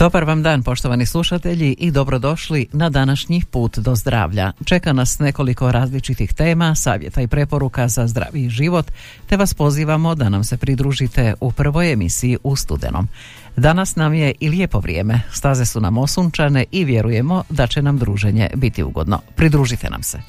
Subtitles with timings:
[0.00, 4.52] Dobar vam dan poštovani slušatelji i dobrodošli na današnji put do zdravlja.
[4.64, 8.86] Čeka nas nekoliko različitih tema, savjeta i preporuka za zdravi život,
[9.26, 13.08] te vas pozivamo da nam se pridružite u prvoj emisiji u studenom.
[13.56, 17.98] Danas nam je i lijepo vrijeme, staze su nam osunčane i vjerujemo da će nam
[17.98, 19.20] druženje biti ugodno.
[19.36, 20.20] Pridružite nam se.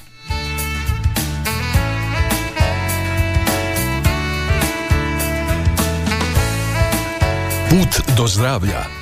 [7.70, 9.01] Put do zdravlja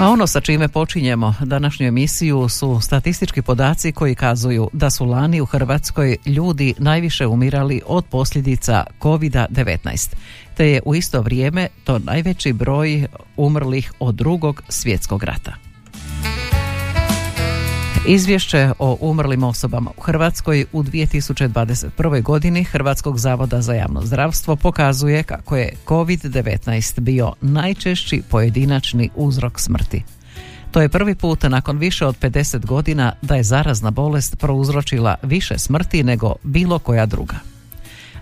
[0.00, 5.40] A ono sa čime počinjemo današnju emisiju su statistički podaci koji kazuju da su lani
[5.40, 10.14] u Hrvatskoj ljudi najviše umirali od posljedica COVID-19,
[10.56, 15.69] te je u isto vrijeme to najveći broj umrlih od drugog svjetskog rata.
[18.06, 22.22] Izvješće o umrlim osobama u Hrvatskoj u 2021.
[22.22, 30.02] godini Hrvatskog zavoda za javno zdravstvo pokazuje kako je COVID-19 bio najčešći pojedinačni uzrok smrti.
[30.70, 35.58] To je prvi put nakon više od 50 godina da je zarazna bolest prouzročila više
[35.58, 37.36] smrti nego bilo koja druga.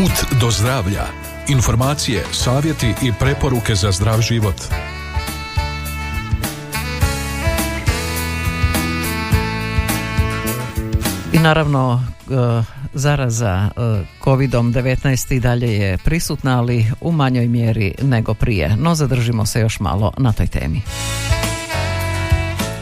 [0.00, 1.06] Put do zdravlja.
[1.48, 4.54] Informacije, savjeti i preporuke za zdrav život.
[11.32, 12.62] I naravno e,
[12.94, 13.80] zaraza e,
[14.20, 18.76] COVID-19 i dalje je prisutna, ali u manjoj mjeri nego prije.
[18.76, 20.82] No zadržimo se još malo na toj temi.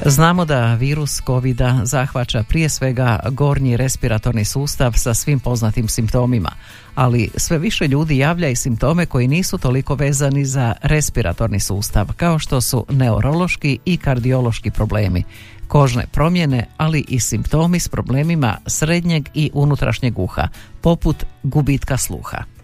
[0.06, 6.50] Znamo da virus covid zahvaća prije svega gornji respiratorni sustav sa svim poznatim simptomima,
[6.94, 12.38] ali sve više ljudi javlja i simptome koji nisu toliko vezani za respiratorni sustav, kao
[12.38, 15.24] što su neurološki i kardiološki problemi,
[15.68, 20.48] kožne promjene, ali i simptomi s problemima srednjeg i unutrašnjeg uha,
[20.80, 22.57] poput gubitka sluha.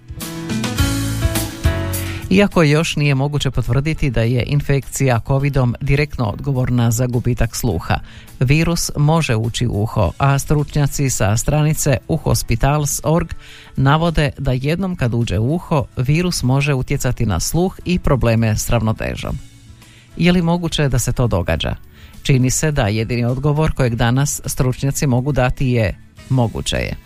[2.30, 7.98] Iako još nije moguće potvrditi da je infekcija covidom direktno odgovorna za gubitak sluha,
[8.40, 13.28] virus može ući u uho, a stručnjaci sa stranice uhospitals.org
[13.76, 18.70] navode da jednom kad uđe u uho, virus može utjecati na sluh i probleme s
[18.70, 19.38] ravnotežom.
[20.16, 21.76] Je li moguće da se to događa?
[22.22, 25.96] Čini se da jedini odgovor kojeg danas stručnjaci mogu dati je
[26.28, 27.03] moguće je.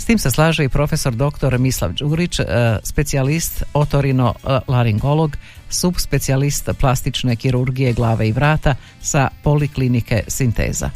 [0.00, 1.58] S tim se slaže i profesor dr.
[1.58, 2.44] Mislav Đurić, e,
[2.82, 5.38] specijalist otorino e,
[5.68, 10.90] subspecijalist plastične kirurgije glave i vrata sa poliklinike Sinteza.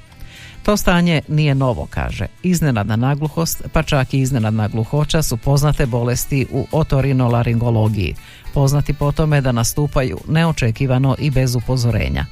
[0.62, 2.26] To stanje nije novo, kaže.
[2.42, 8.14] Iznenadna nagluhost, pa čak i iznenadna gluhoća su poznate bolesti u otorinolaringologiji,
[8.54, 12.26] poznati po tome da nastupaju neočekivano i bez upozorenja.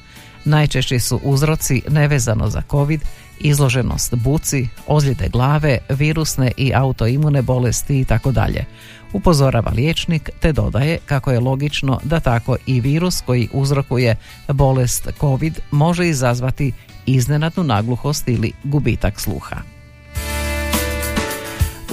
[0.44, 3.00] Najčešći su uzroci nevezano za COVID,
[3.40, 8.64] izloženost buci, ozljede glave, virusne i autoimune bolesti i tako dalje.
[9.12, 14.17] Upozorava liječnik te dodaje kako je logično da tako i virus koji uzrokuje
[14.49, 16.73] bolest COVID može izazvati
[17.06, 19.56] iznenadnu nagluhost ili gubitak sluha.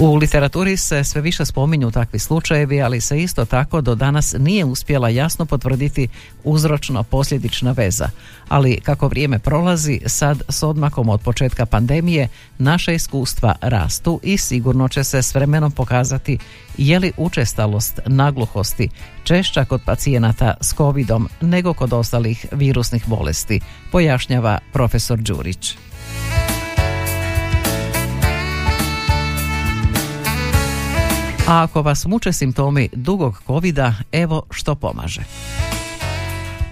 [0.01, 4.65] U literaturi se sve više spominju takvi slučajevi, ali se isto tako do danas nije
[4.65, 6.07] uspjela jasno potvrditi
[6.43, 8.09] uzročno posljedična veza.
[8.47, 14.87] Ali kako vrijeme prolazi, sad s odmakom od početka pandemije, naša iskustva rastu i sigurno
[14.87, 16.37] će se s vremenom pokazati
[16.77, 18.89] je li učestalost nagluhosti
[19.23, 23.59] češća kod pacijenata s covidom nego kod ostalih virusnih bolesti,
[23.91, 25.77] pojašnjava profesor Đurić.
[31.49, 35.21] A ako vas muče simptomi dugog covida, evo što pomaže.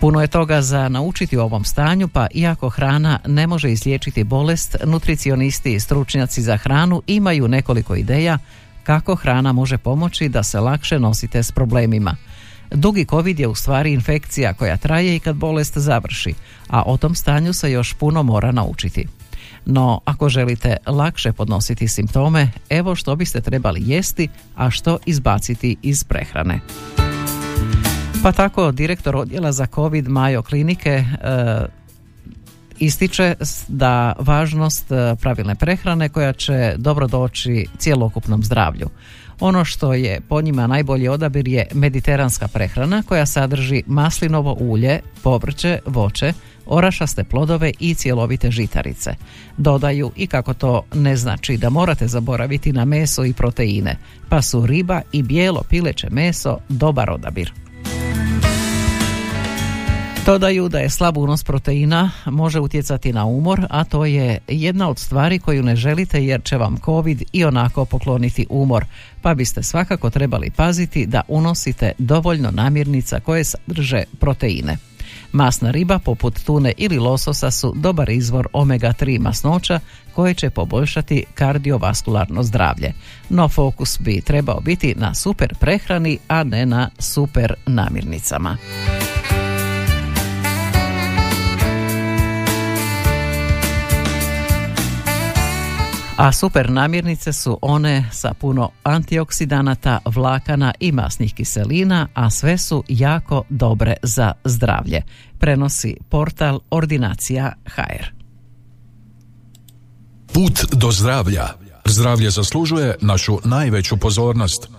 [0.01, 4.75] Puno je toga za naučiti u ovom stanju, pa iako hrana ne može izliječiti bolest,
[4.85, 8.37] nutricionisti i stručnjaci za hranu imaju nekoliko ideja
[8.83, 12.15] kako hrana može pomoći da se lakše nosite s problemima.
[12.71, 16.33] Dugi covid je u stvari infekcija koja traje i kad bolest završi,
[16.67, 19.07] a o tom stanju se još puno mora naučiti.
[19.69, 26.03] No, ako želite lakše podnositi simptome, evo što biste trebali jesti, a što izbaciti iz
[26.03, 26.59] prehrane.
[28.23, 31.05] Pa tako direktor odjela za COVID Majo klinike e,
[32.79, 33.35] ističe
[33.67, 38.89] da važnost e, pravilne prehrane koja će dobro doći cjelokupnom zdravlju.
[39.39, 45.79] Ono što je po njima najbolji odabir je mediteranska prehrana koja sadrži maslinovo ulje, povrće,
[45.85, 46.33] voće,
[46.67, 49.15] orašaste plodove i cjelovite žitarice.
[49.57, 53.97] Dodaju i kako to ne znači da morate zaboraviti na meso i proteine,
[54.29, 57.51] pa su riba i bijelo pileće meso dobar odabir.
[60.27, 64.99] Dodaju da je slab unos proteina može utjecati na umor, a to je jedna od
[64.99, 68.85] stvari koju ne želite jer će vam COVID i onako pokloniti umor,
[69.21, 74.77] pa biste svakako trebali paziti da unosite dovoljno namirnica koje sadrže proteine.
[75.31, 79.79] Masna riba poput tune ili lososa su dobar izvor omega-3 masnoća
[80.15, 82.93] koje će poboljšati kardiovaskularno zdravlje.
[83.29, 88.57] No fokus bi trebao biti na super prehrani, a ne na super namirnicama.
[96.17, 102.83] A super namirnice su one sa puno antioksidanata, vlakana i masnih kiselina, a sve su
[102.87, 105.01] jako dobre za zdravlje.
[105.37, 108.05] Prenosi portal Ordinacija HR.
[110.33, 111.47] Put do zdravlja.
[111.85, 114.69] Zdravlje zaslužuje našu najveću pozornost.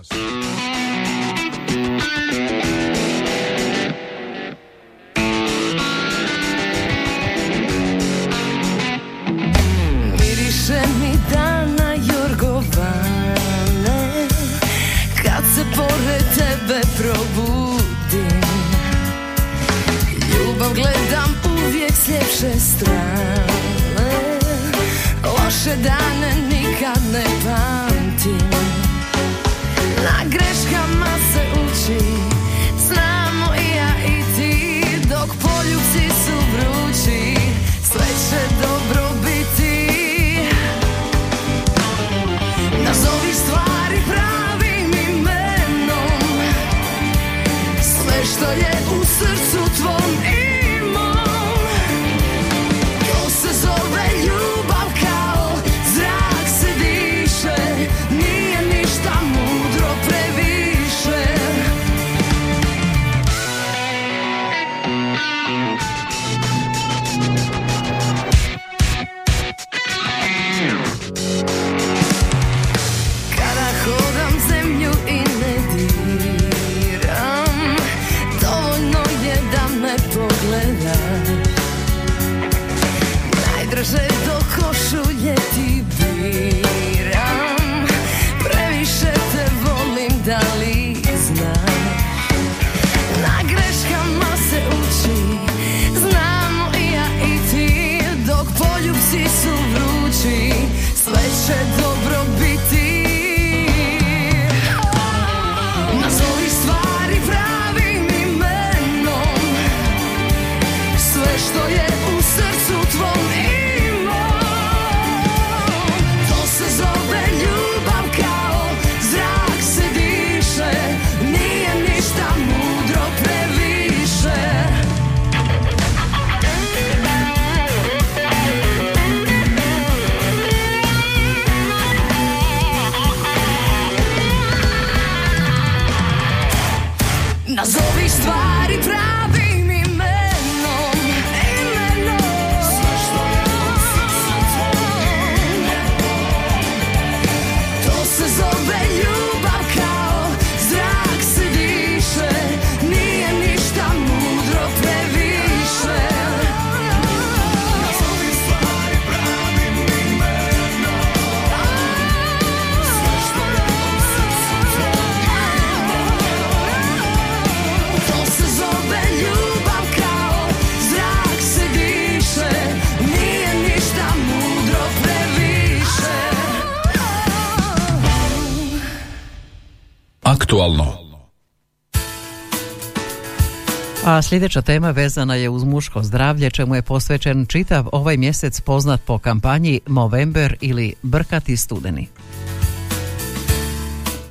[184.09, 189.01] A sljedeća tema vezana je uz muško zdravlje, čemu je posvećen čitav ovaj mjesec poznat
[189.05, 192.07] po kampanji Movember ili Brkati studeni.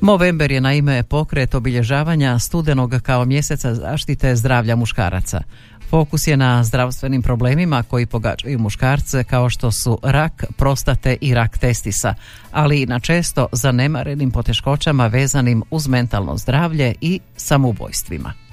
[0.01, 5.43] Movember je naime pokret obilježavanja studenog kao mjeseca zaštite zdravlja muškaraca.
[5.91, 11.59] Fokus je na zdravstvenim problemima koji pogađaju muškarce kao što su rak, prostate i rak
[11.59, 12.15] testisa,
[12.53, 18.48] ali i na često zanemarenim poteškoćama vezanim uz mentalno zdravlje i samoubojstvima.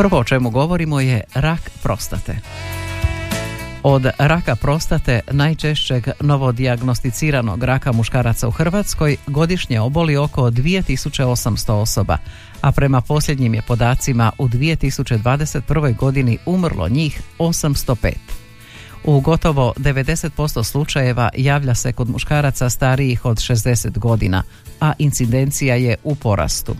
[0.00, 2.36] Prvo o čemu govorimo je rak prostate.
[3.82, 12.18] Od raka prostate, najčešćeg novodijagnosticiranog raka muškaraca u Hrvatskoj, godišnje oboli oko 2800 osoba,
[12.60, 15.96] a prema posljednjim je podacima u 2021.
[15.96, 18.12] godini umrlo njih 805.
[19.04, 24.42] U gotovo 90% slučajeva javlja se kod muškaraca starijih od 60 godina,
[24.80, 26.76] a incidencija je u porastu.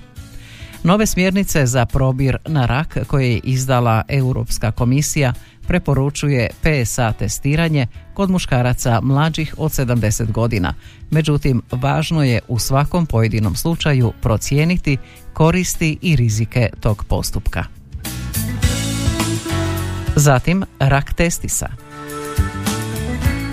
[0.84, 5.32] Nove smjernice za probir na rak koje je izdala Europska komisija
[5.68, 10.74] preporučuje PSA testiranje kod muškaraca mlađih od 70 godina.
[11.10, 14.96] Međutim, važno je u svakom pojedinom slučaju procijeniti
[15.32, 17.64] koristi i rizike tog postupka.
[20.16, 21.89] Zatim, rak testisa.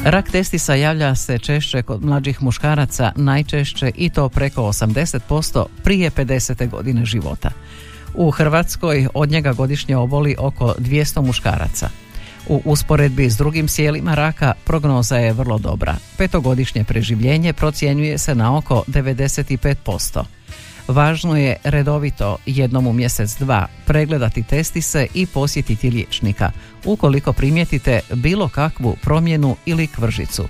[0.04, 6.70] Rak testisa javlja se češće kod mlađih muškaraca, najčešće i to preko 80% prije 50.
[6.70, 7.52] godine života.
[8.16, 11.90] U Hrvatskoj od njega godišnje oboli oko 200 muškaraca.
[12.48, 15.96] U usporedbi s drugim sjelima raka prognoza je vrlo dobra.
[16.18, 20.24] Petogodišnje preživljenje procjenjuje se na oko 95%.
[20.88, 26.52] Važno je redovito jednom u mjesec dva pregledati testise i posjetiti liječnika
[26.86, 30.48] ukoliko primijetite bilo kakvu promjenu ili kvržicu.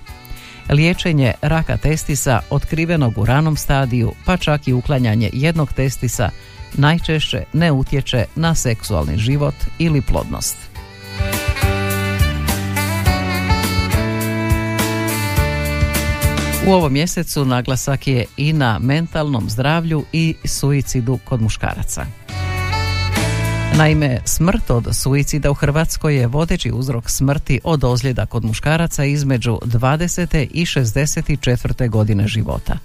[0.70, 6.29] Liječenje raka testisa otkrivenog u ranom stadiju pa čak i uklanjanje jednog testisa
[6.74, 10.76] najčešće ne utječe na seksualni život ili plodnost.
[16.68, 22.06] U ovom mjesecu naglasak je i na mentalnom zdravlju i suicidu kod muškaraca.
[23.78, 29.60] Naime, smrt od suicida u Hrvatskoj je vodeći uzrok smrti od ozljeda kod muškaraca između
[29.64, 30.48] 20.
[30.52, 31.90] i 64.
[31.90, 32.78] godine života.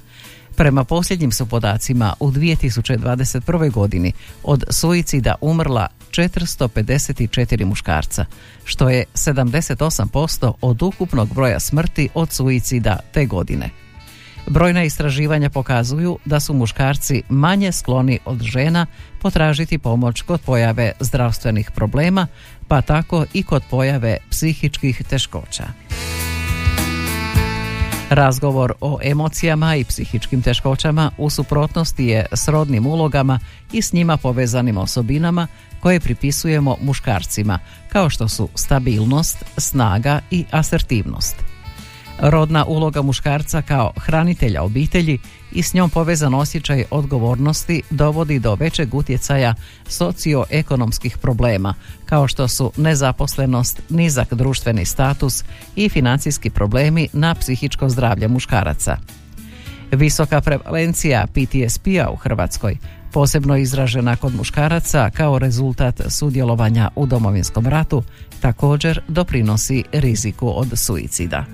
[0.57, 3.71] Prema posljednjim su podacima u 2021.
[3.71, 8.25] godini od suicida umrla 454 muškarca,
[8.65, 13.71] što je 78% od ukupnog broja smrti od suicida te godine.
[14.47, 18.87] Brojna istraživanja pokazuju da su muškarci manje skloni od žena
[19.21, 22.27] potražiti pomoć kod pojave zdravstvenih problema,
[22.69, 25.92] pa tako i kod pojave psihičkih teškoća.
[28.15, 33.39] Razgovor o emocijama i psihičkim teškoćama u suprotnosti je s rodnim ulogama
[33.73, 35.47] i s njima povezanim osobinama
[35.81, 41.52] koje pripisujemo muškarcima, kao što su stabilnost, snaga i asertivnost.
[42.19, 45.19] Rodna uloga muškarca kao hranitelja obitelji
[45.53, 49.55] i s njom povezan osjećaj odgovornosti dovodi do većeg utjecaja
[49.87, 51.75] socioekonomskih problema,
[52.07, 55.45] kao što su nezaposlenost, nizak društveni status
[55.77, 58.97] i financijski problemi na psihičko zdravlje muškaraca.
[59.93, 62.77] Visoka prevalencija PTSP-a u Hrvatskoj
[63.13, 68.03] posebno izražena kod muškaraca kao rezultat sudjelovanja u domovinskom ratu,
[68.41, 71.45] također doprinosi riziku od suicida.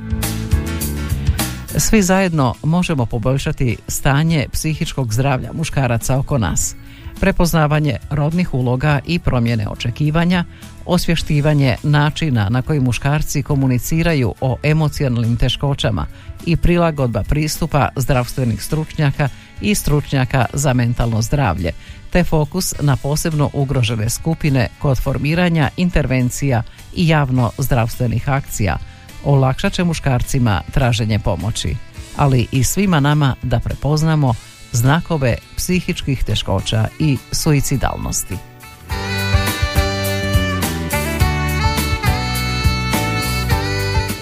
[1.77, 6.75] Svi zajedno možemo poboljšati stanje psihičkog zdravlja muškaraca oko nas.
[7.21, 10.45] Prepoznavanje rodnih uloga i promjene očekivanja,
[10.87, 16.07] osvještivanje načina na koji muškarci komuniciraju o emocionalnim teškoćama
[16.47, 19.29] i prilagodba pristupa zdravstvenih stručnjaka
[19.61, 21.73] i stručnjaka za mentalno zdravlje,
[22.11, 26.63] te fokus na posebno ugrožene skupine kod formiranja intervencija
[26.95, 28.79] i javno zdravstvenih akcija,
[29.25, 31.77] olakšat će muškarcima traženje pomoći,
[32.17, 34.35] ali i svima nama da prepoznamo
[34.73, 38.35] znakove psihičkih teškoća i suicidalnosti.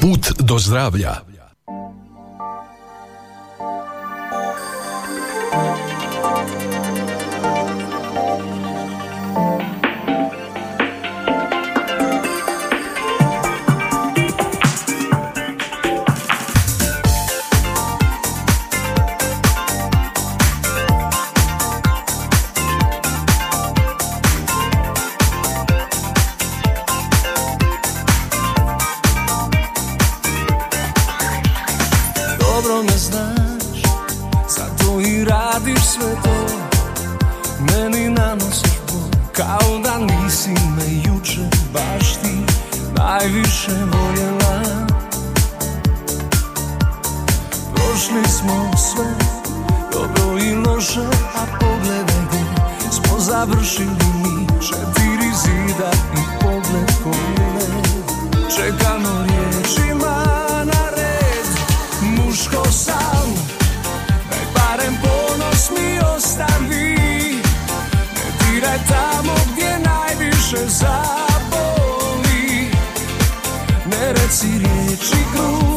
[0.01, 1.36] Put do zdravlja
[74.89, 75.76] Nieczy grób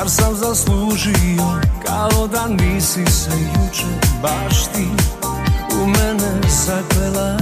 [0.00, 3.86] Zar sam zaslužio Kao da nisi se juče
[4.22, 4.86] Baš ti
[5.82, 7.38] u mene zaklela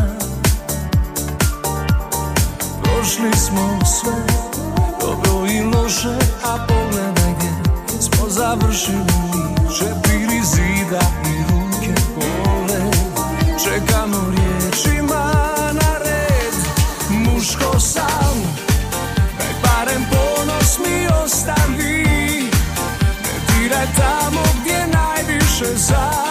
[2.82, 4.26] Prošli smo sve
[5.00, 9.04] Dobro i loše A pogledaj gdje smo završili.
[9.78, 11.37] Četiri zida i
[25.78, 26.27] najviše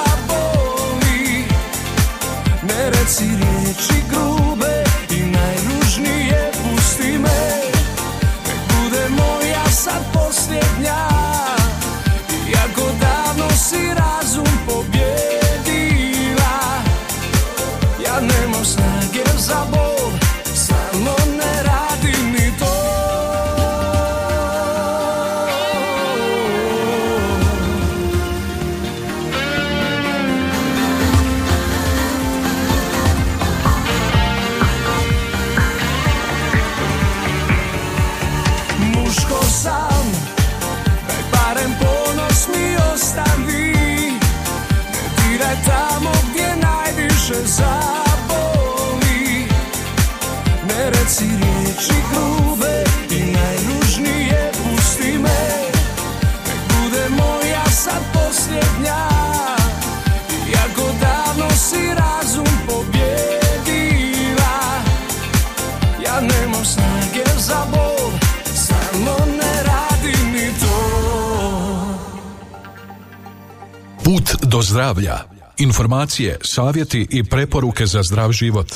[74.50, 75.18] do zdravlja.
[75.58, 78.74] Informacije, savjeti i preporuke za zdrav život.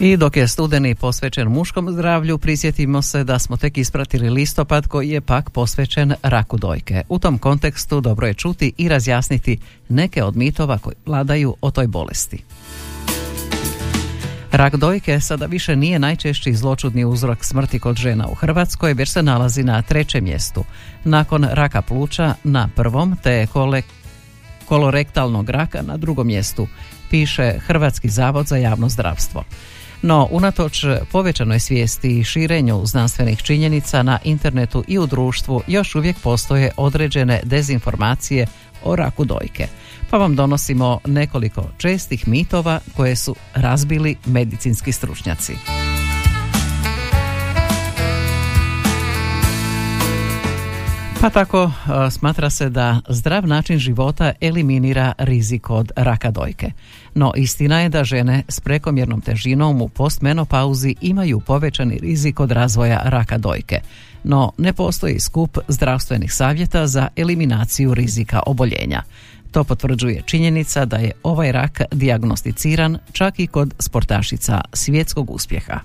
[0.00, 5.10] I dok je studeni posvećen muškom zdravlju, prisjetimo se da smo tek ispratili listopad koji
[5.10, 7.02] je pak posvećen raku dojke.
[7.08, 9.58] U tom kontekstu dobro je čuti i razjasniti
[9.88, 12.42] neke od mitova koji vladaju o toj bolesti.
[14.56, 19.22] Rak dojke sada više nije najčešći zločudni uzrok smrti kod žena u Hrvatskoj, već se
[19.22, 20.64] nalazi na trećem mjestu.
[21.04, 23.82] Nakon raka pluća na prvom, te kole,
[24.68, 26.66] kolorektalnog raka na drugom mjestu,
[27.10, 29.44] piše Hrvatski zavod za javno zdravstvo.
[30.02, 36.16] No, unatoč povećanoj svijesti i širenju znanstvenih činjenica na internetu i u društvu još uvijek
[36.22, 38.46] postoje određene dezinformacije
[38.84, 39.66] o raku dojke.
[40.10, 45.52] Pa vam donosimo nekoliko čestih mitova koje su razbili medicinski stručnjaci.
[51.20, 56.70] Pa tako a, smatra se da zdrav način života eliminira rizik od raka dojke.
[57.14, 63.00] No istina je da žene s prekomjernom težinom u postmenopauzi imaju povećani rizik od razvoja
[63.04, 63.80] raka dojke.
[64.28, 69.02] No ne postoji skup zdravstvenih savjeta za eliminaciju rizika oboljenja.
[69.50, 75.80] To potvrđuje činjenica da je ovaj rak dijagnosticiran čak i kod sportašica svjetskog uspjeha.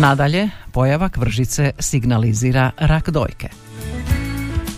[0.00, 3.48] Nadalje, pojava kvržice signalizira rak dojke.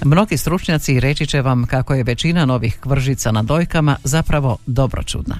[0.04, 5.38] Mnogi stručnjaci reći će vam kako je većina novih kvržica na dojkama zapravo dobročudna.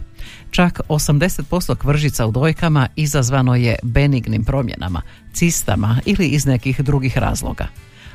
[0.51, 7.67] Čak 80% kvržica u dojkama izazvano je benignim promjenama, cistama ili iz nekih drugih razloga.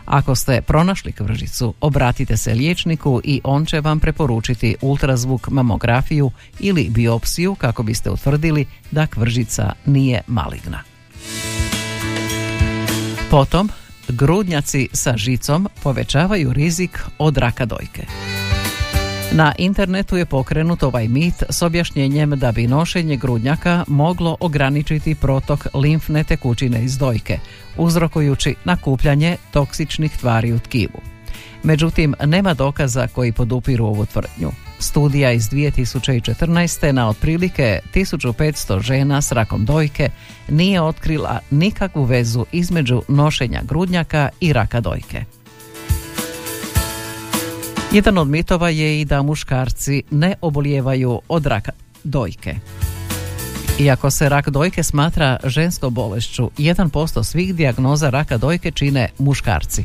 [0.06, 6.90] Ako ste pronašli kvržicu, obratite se liječniku i on će vam preporučiti ultrazvuk mamografiju ili
[6.90, 10.84] biopsiju kako biste utvrdili da kvržica nije maligna.
[13.32, 13.70] Potom,
[14.10, 18.06] grudnjaci sa žicom povećavaju rizik od raka dojke.
[19.32, 25.68] Na internetu je pokrenut ovaj mit s objašnjenjem da bi nošenje grudnjaka moglo ograničiti protok
[25.74, 27.40] limfne tekućine iz dojke,
[27.78, 31.02] uzrokujući nakupljanje toksičnih tvari u tkivu.
[31.64, 34.69] Međutim, nema dokaza koji podupiru ovu tvrdnju.
[34.80, 36.92] Studija iz 2014.
[36.92, 40.10] na otprilike 1500 žena s rakom dojke
[40.50, 45.24] nije otkrila nikakvu vezu između nošenja grudnjaka i raka dojke.
[47.92, 51.72] Jedan od mitova je i da muškarci ne obolijevaju od raka
[52.04, 52.56] dojke.
[53.80, 59.84] Iako se rak dojke smatra ženskom bolešću, 1% svih dijagnoza raka dojke čine muškarci.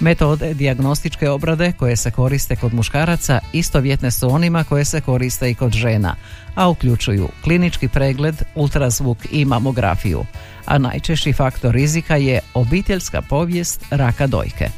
[0.00, 5.54] Metode dijagnostičke obrade koje se koriste kod muškaraca istovjetne su onima koje se koriste i
[5.54, 6.14] kod žena,
[6.54, 10.24] a uključuju klinički pregled, ultrazvuk i mamografiju.
[10.66, 14.68] A najčešći faktor rizika je obiteljska povijest raka dojke.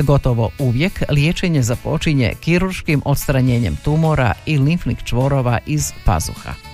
[0.00, 6.69] Gotovo uvijek liječenje započinje kirurškim odstranjenjem tumora i limfnih čvorova iz pazuha.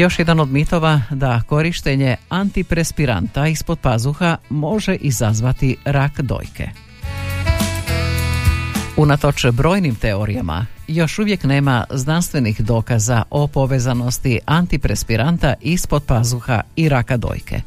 [0.00, 6.68] Još jedan od mitova da korištenje antiprespiranta ispod pazuha može izazvati rak dojke.
[8.96, 17.16] Unatoč brojnim teorijama, još uvijek nema znanstvenih dokaza o povezanosti antiprespiranta ispod pazuha i raka
[17.16, 17.60] dojke.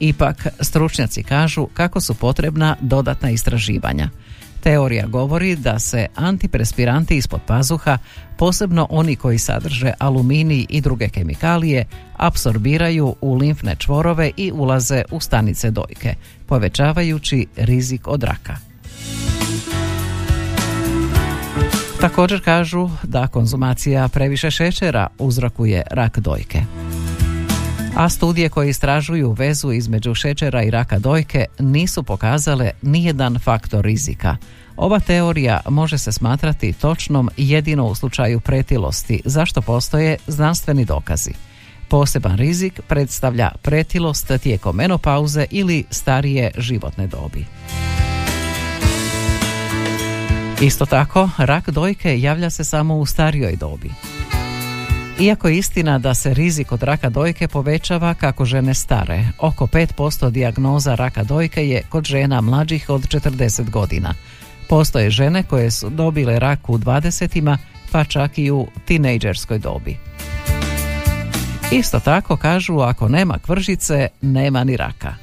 [0.00, 4.08] Ipak, stručnjaci kažu kako su potrebna dodatna istraživanja.
[4.62, 7.98] Teorija govori da se antiprespiranti ispod pazuha,
[8.38, 11.84] posebno oni koji sadrže aluminij i druge kemikalije,
[12.16, 16.14] apsorbiraju u limfne čvorove i ulaze u stanice dojke,
[16.46, 18.56] povećavajući rizik od raka.
[22.00, 26.62] Također kažu da konzumacija previše šećera uzrokuje rak dojke
[27.96, 34.36] a studije koje istražuju vezu između šećera i raka dojke nisu pokazale nijedan faktor rizika.
[34.76, 41.32] Ova teorija može se smatrati točnom jedino u slučaju pretilosti, zašto postoje znanstveni dokazi.
[41.88, 47.44] Poseban rizik predstavlja pretilost tijekom menopauze ili starije životne dobi.
[50.60, 53.90] Isto tako, rak dojke javlja se samo u starijoj dobi.
[55.22, 60.30] Iako je istina da se rizik od raka dojke povećava kako žene stare, oko 5%
[60.30, 64.14] dijagnoza raka dojke je kod žena mlađih od 40 godina.
[64.68, 67.56] Postoje žene koje su dobile rak u 20
[67.92, 69.96] pa čak i u tinejdžerskoj dobi.
[71.72, 75.14] Isto tako kažu ako nema kvržice, nema ni raka.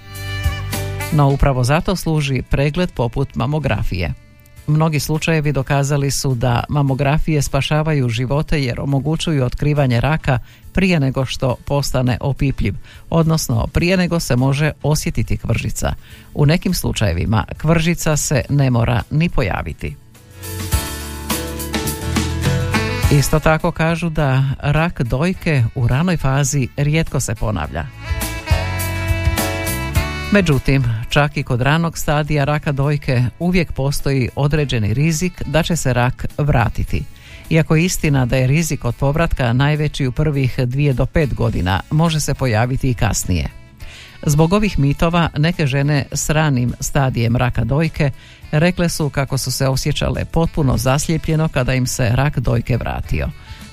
[1.11, 4.28] No upravo zato služi pregled poput mamografije.
[4.69, 10.39] Mnogi slučajevi dokazali su da mamografije spašavaju živote jer omogućuju otkrivanje raka
[10.73, 12.75] prije nego što postane opipljiv,
[13.09, 15.93] odnosno prije nego se može osjetiti kvržica.
[16.33, 19.95] U nekim slučajevima kvržica se ne mora ni pojaviti.
[23.11, 27.85] Isto tako kažu da rak dojke u ranoj fazi rijetko se ponavlja.
[30.31, 35.93] Međutim, čak i kod ranog stadija raka dojke uvijek postoji određeni rizik da će se
[35.93, 37.03] rak vratiti.
[37.49, 41.79] Iako je istina da je rizik od povratka najveći u prvih dvije do pet godina,
[41.91, 43.49] može se pojaviti i kasnije.
[44.25, 48.11] Zbog ovih mitova neke žene s ranim stadijem raka dojke
[48.51, 53.29] rekle su kako su se osjećale potpuno zaslijepljeno kada im se rak dojke vratio.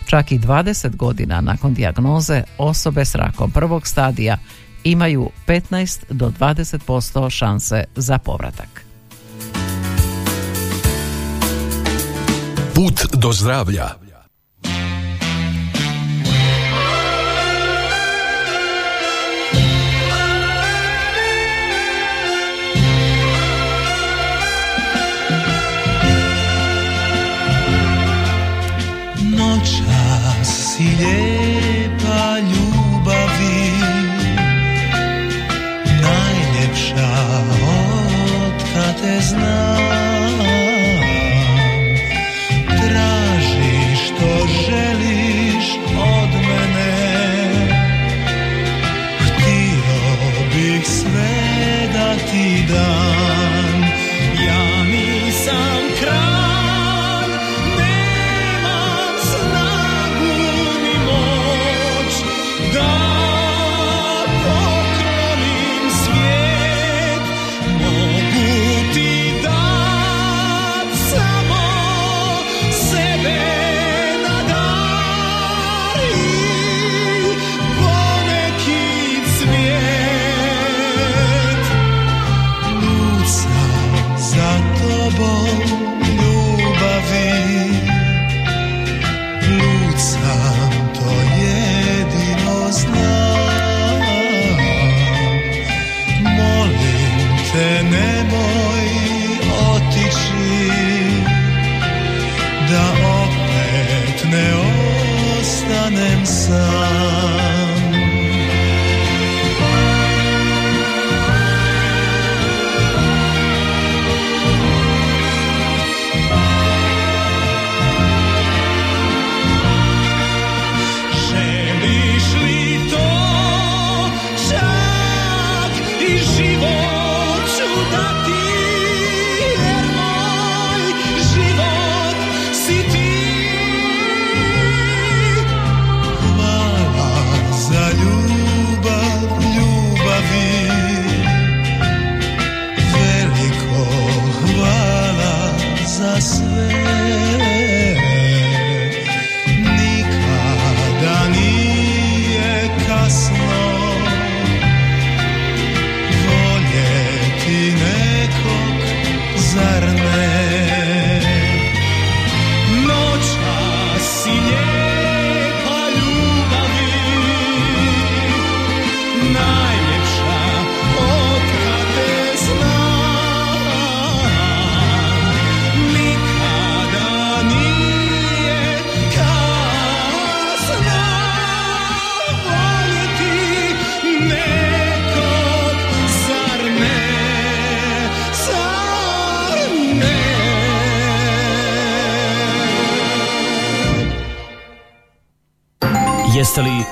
[0.07, 4.39] Čak i 20 godina nakon dijagnoze osobe s rakom prvog stadija
[4.91, 8.85] imaju 15 do 20% šanse za povratak.
[12.75, 14.06] Put do zdravlja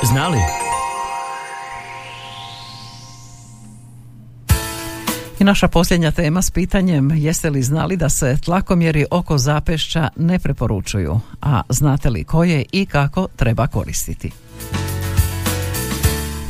[0.04, 0.38] znali?
[5.40, 10.38] I naša posljednja tema s pitanjem jeste li znali da se tlakomjeri oko zapešća ne
[10.38, 14.30] preporučuju, a znate li koje i kako treba koristiti?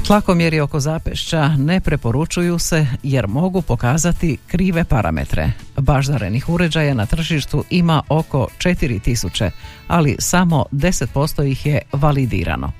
[0.06, 5.52] Tlakomjeri oko zapešća ne preporučuju se jer mogu pokazati krive parametre.
[5.76, 9.50] Baždarenih uređaja na tržištu ima oko 4000,
[9.88, 12.72] ali samo 10% ih je validirano.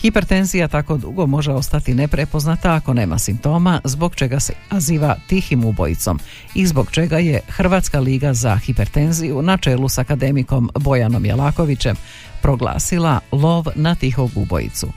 [0.00, 6.18] Hipertenzija tako dugo može ostati neprepoznata ako nema simptoma, zbog čega se naziva tihim ubojicom
[6.54, 11.96] i zbog čega je Hrvatska liga za hipertenziju na čelu s akademikom Bojanom Jelakovićem
[12.42, 14.88] proglasila lov na tihog ubojicu.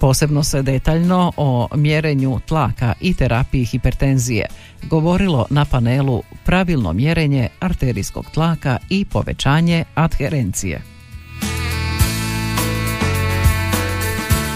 [0.00, 4.46] Posebno se detaljno o mjerenju tlaka i terapiji hipertenzije
[4.82, 10.95] govorilo na panelu pravilno mjerenje arterijskog tlaka i povećanje adherencije.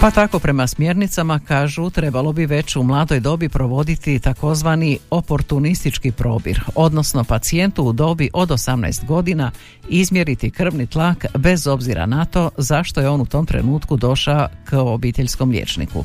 [0.00, 6.60] Pa tako prema smjernicama kažu trebalo bi već u mladoj dobi provoditi takozvani oportunistički probir,
[6.74, 9.50] odnosno pacijentu u dobi od 18 godina
[9.88, 14.72] izmjeriti krvni tlak bez obzira na to zašto je on u tom trenutku došao k
[14.72, 16.04] obiteljskom liječniku.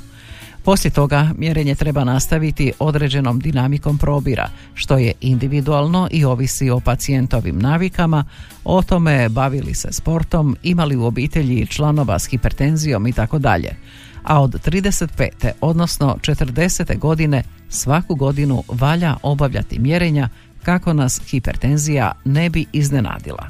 [0.65, 7.60] Poslije toga mjerenje treba nastaviti određenom dinamikom probira, što je individualno i ovisi o pacijentovim
[7.60, 8.25] navikama,
[8.63, 13.75] o tome bavili se sportom, imali u obitelji članova s hipertenzijom i tako dalje.
[14.23, 15.51] A od 35.
[15.62, 16.99] odnosno 40.
[16.99, 20.30] godine svaku godinu valja obavljati mjerenja
[20.63, 23.49] kako nas hipertenzija ne bi iznenadila.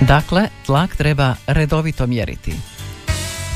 [0.00, 2.77] Dakle, tlak treba redovito mjeriti.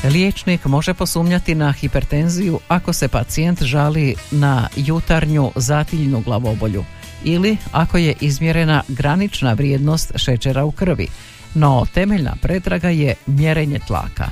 [0.03, 6.83] Liječnik može posumnjati na hipertenziju ako se pacijent žali na jutarnju zatiljnu glavobolju
[7.23, 11.07] ili ako je izmjerena granična vrijednost šećera u krvi,
[11.53, 14.29] no temeljna pretraga je mjerenje tlaka,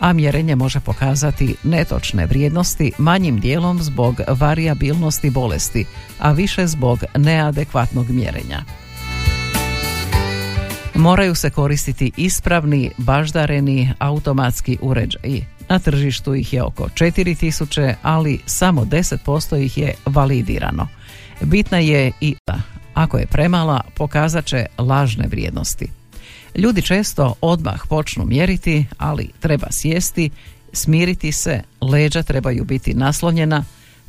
[0.00, 5.84] a mjerenje može pokazati netočne vrijednosti manjim dijelom zbog variabilnosti bolesti,
[6.18, 8.83] a više zbog neadekvatnog mjerenja.
[10.94, 15.44] Moraju se koristiti ispravni, baždareni automatski uređaji.
[15.68, 20.88] Na tržištu ih je oko 4000, ali samo 10% ih je validirano.
[21.40, 22.34] Bitna je i
[22.94, 25.88] ako je premala, pokazat će lažne vrijednosti.
[26.54, 30.30] Ljudi često odmah počnu mjeriti, ali treba sjesti,
[30.72, 33.64] smiriti se, leđa trebaju biti naslonjena,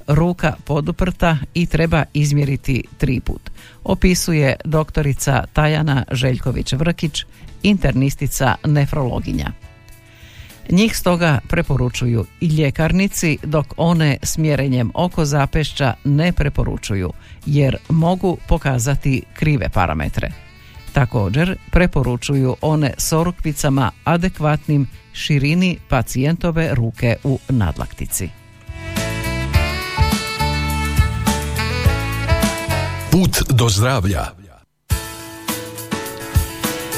[0.07, 3.51] ruka poduprta i treba izmjeriti tri put.
[3.83, 7.25] Opisuje doktorica Tajana Željković-Vrkić,
[7.63, 9.51] internistica nefrologinja.
[10.69, 17.11] Njih stoga preporučuju i ljekarnici, dok one s mjerenjem oko zapešća ne preporučuju,
[17.45, 20.31] jer mogu pokazati krive parametre.
[20.93, 28.44] Također preporučuju one s orukvicama adekvatnim širini pacijentove ruke u nadlaktici.
[33.15, 34.25] Put do zdravlja.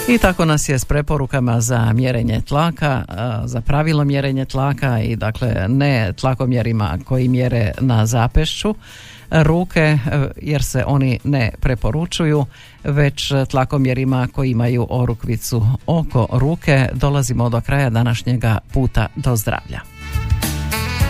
[0.07, 3.03] I tako nas je s preporukama za mjerenje tlaka,
[3.45, 8.75] za pravilo mjerenje tlaka i dakle ne tlakomjerima koji mjere na zapešću
[9.31, 9.97] ruke e,
[10.41, 12.45] jer se oni ne preporučuju
[12.83, 19.96] već tlakomjerima koji imaju orukvicu oko ruke dolazimo do kraja današnjega puta do zdravlja.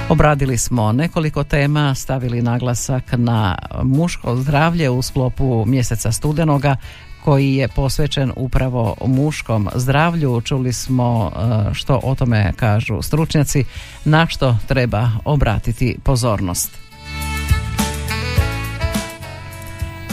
[0.10, 6.76] Obradili smo nekoliko tema, stavili naglasak na muško zdravlje u sklopu mjeseca studenoga
[7.24, 10.42] koji je posvećen upravo muškom zdravlju.
[10.42, 13.66] Čuli smo e, što o tome kažu stručnjaci,
[14.06, 16.78] na što treba obratiti pozornost.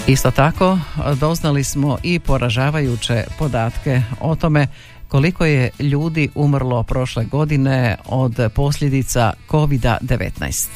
[0.06, 0.78] Isto tako
[1.20, 4.66] doznali smo i poražavajuće podatke o tome
[5.08, 10.68] koliko je ljudi umrlo prošle godine od posljedica COVID-19.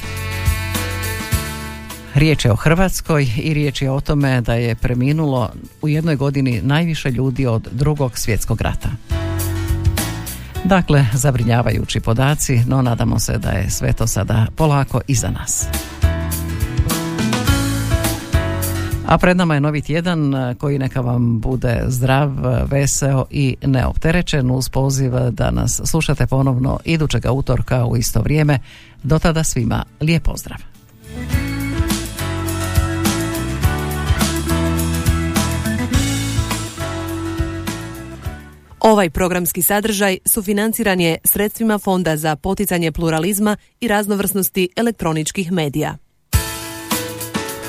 [2.15, 5.51] Riječ je o Hrvatskoj i riječ je o tome da je preminulo
[5.83, 8.89] u jednoj godini najviše ljudi od drugog svjetskog rata.
[10.65, 15.67] Dakle, zabrinjavajući podaci, no nadamo se da je sve to sada polako iza nas.
[19.09, 22.31] A pred nama je novi tjedan koji neka vam bude zdrav,
[22.71, 28.59] veseo i neopterećen uz poziv da nas slušate ponovno idućega utorka u isto vrijeme.
[29.03, 30.59] Do tada svima lijep pozdrav.
[38.81, 46.08] Ovaj programski sadržaj sufinanciran je sredstvima Fonda za poticanje pluralizma i raznovrsnosti elektroničkih medija.